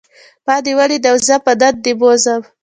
[0.45, 2.41] ما دی وليد او زه به نن دی بوځم.